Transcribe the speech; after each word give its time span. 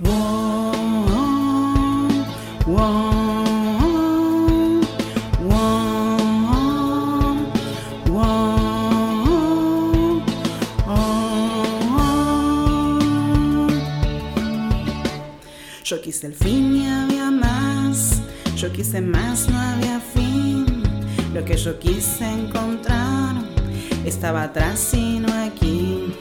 Yo 0.00 0.06
quise 16.02 16.26
el 16.28 16.34
fin 16.34 16.76
y 16.76 16.86
había 16.86 17.30
más, 17.32 18.20
yo 18.56 18.70
quise 18.70 19.00
más, 19.00 19.48
no 19.48 19.58
había 19.58 19.98
fin. 19.98 20.66
Lo 21.34 21.44
que 21.44 21.56
yo 21.56 21.76
quise 21.80 22.24
encontrar 22.30 23.34
estaba 24.04 24.44
atrás 24.44 24.94
y 24.94 25.18
no 25.18 25.32
aquí. 25.32 26.14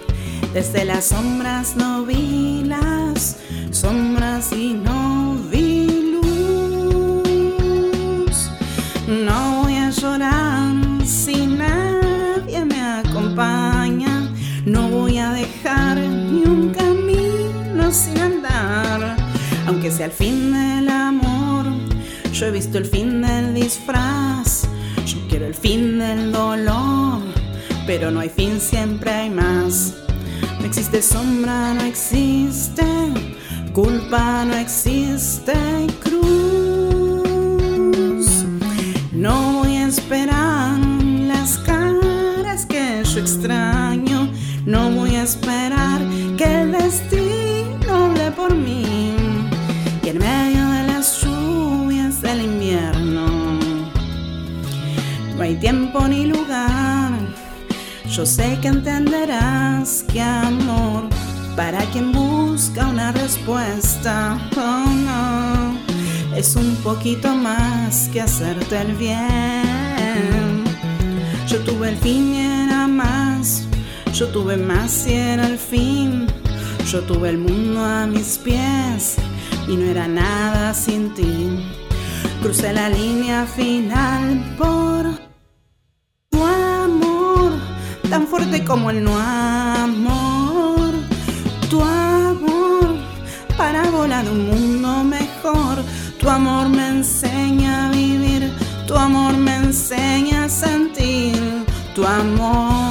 Desde 0.52 0.84
las 0.84 1.05
sombras 1.05 1.76
no 1.76 2.05
vi 2.05 2.64
la 2.64 3.07
sombras 3.71 4.52
y 4.52 4.73
no 4.73 5.35
vi 5.52 5.88
luz. 6.13 6.27
No 9.07 9.62
voy 9.62 9.76
a 9.76 9.90
llorar 9.90 10.76
si 11.05 11.48
nadie 11.48 12.66
me 12.66 12.81
acompaña. 12.81 14.30
No 14.66 14.90
voy 14.90 15.17
a 15.17 15.31
dejar 15.31 15.98
ni 15.98 16.43
un 16.43 16.71
camino 16.73 17.91
sin 17.91 18.20
andar. 18.20 19.16
Aunque 19.65 19.91
sea 19.91 20.07
el 20.07 20.12
fin 20.12 20.54
del 20.54 20.90
amor, 20.90 21.65
yo 22.34 22.45
he 22.45 22.52
visto 22.52 22.77
el 22.77 22.85
fin 22.85 23.21
del 23.21 23.54
disfraz. 23.54 24.68
Yo 25.05 25.18
quiero 25.29 25.45
el 25.45 25.55
fin 25.55 25.99
del 25.99 26.31
dolor, 26.31 27.21
pero 27.85 28.12
no 28.12 28.20
hay 28.20 28.29
fin, 28.29 28.59
siempre 28.59 29.12
hay 29.12 29.29
más. 29.29 29.93
No 30.60 30.66
existe 30.66 31.02
sombra, 31.02 31.74
no 31.74 31.82
existe 31.84 32.84
culpa, 33.74 34.44
no 34.44 34.55
existe 34.55 35.54
cruz. 36.04 36.18
No 39.12 39.60
voy 39.60 39.77
a 39.77 39.88
esperar 39.88 40.80
las 40.80 41.60
caras 41.60 42.66
que 42.66 43.04
yo 43.04 43.20
extraño. 43.20 44.30
No 44.66 44.90
voy 44.91 45.16
a 45.16 45.24
esperar 45.24 46.02
que 46.38 46.62
el 46.62 46.71
destino 46.71 48.05
hable 48.05 48.32
por 48.32 48.55
mí. 48.55 49.14
Y 50.04 50.10
en 50.10 50.18
medio 50.18 50.70
de 50.70 50.84
las 50.88 51.21
lluvias 51.21 52.21
del 52.21 52.42
invierno, 52.42 53.27
no 55.36 55.44
hay 55.44 55.55
tiempo 55.55 56.08
ni 56.08 56.26
lugar. 56.26 57.12
Yo 58.10 58.26
sé 58.26 58.58
que 58.62 58.70
entenderás 58.70 60.04
que 60.12 60.22
amor 60.22 61.04
para 61.55 61.80
quien 61.91 62.12
busca 62.12 62.88
una 62.88 63.12
respuesta 63.12 64.40
oh, 64.56 64.90
no, 64.90 66.36
es 66.36 66.56
un 66.56 66.75
poquito 66.78 67.36
más 67.36 68.09
que 68.12 68.22
hacerte 68.22 68.81
el 68.81 68.96
bien. 68.96 70.64
Yo 71.47 71.59
tuve 71.59 71.90
el 71.90 71.97
fin 71.97 72.34
y 72.34 72.40
era 72.40 72.88
más, 72.88 73.68
yo 74.14 74.28
tuve 74.30 74.58
más 74.58 75.08
y 75.08 75.14
era 75.14 75.47
el 75.47 75.58
fin. 75.58 76.28
Yo 76.92 77.02
tuve 77.02 77.30
el 77.31 77.38
mundo 77.38 77.84
a 77.84 78.08
mis 78.08 78.38
pies 78.38 79.18
y 79.68 79.75
no 79.75 79.84
era 79.84 80.08
nada 80.08 80.74
sin 80.74 81.14
ti. 81.14 81.59
Crucé 82.42 82.72
la 82.72 82.88
línea 82.88 83.46
final 83.46 84.56
por 84.58 85.19
tan 88.09 88.28
fuerte 88.28 88.63
como 88.63 88.90
el 88.90 89.03
no 89.03 89.18
amor. 89.18 90.91
Tu 91.69 91.81
amor 91.81 92.96
para 93.58 93.90
volar 93.90 94.25
un 94.30 94.47
mundo 94.47 95.04
mejor. 95.04 95.84
Tu 96.20 96.30
amor 96.30 96.70
me 96.70 96.88
enseña 96.88 97.88
a 97.88 97.92
vivir, 97.92 98.52
tu 98.88 98.96
amor 98.96 99.36
me 99.38 99.56
enseña 99.56 100.46
a 100.46 100.50
sentir. 100.50 101.66
Tu 101.96 102.06
amor. 102.06 102.87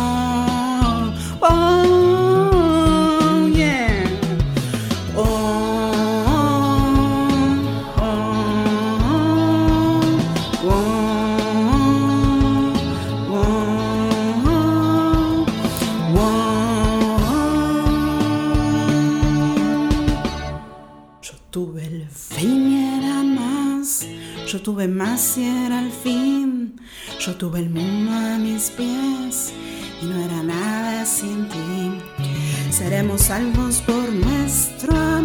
Tuve 21.56 21.86
el 21.86 22.06
fin 22.10 22.70
y 22.70 22.98
era 22.98 23.22
más. 23.22 24.06
Yo 24.46 24.60
tuve 24.60 24.88
más 24.88 25.38
y 25.38 25.44
era 25.44 25.80
el 25.80 25.90
fin. 25.90 26.78
Yo 27.18 27.34
tuve 27.36 27.60
el 27.60 27.70
mundo 27.70 28.12
a 28.12 28.36
mis 28.36 28.68
pies 28.68 29.54
y 30.02 30.04
no 30.04 30.16
era 30.22 30.42
nada 30.42 31.06
sin 31.06 31.48
ti. 31.48 31.98
Seremos 32.70 33.22
salvos 33.22 33.80
por 33.80 34.06
nuestro 34.12 34.94
amor. 34.94 35.15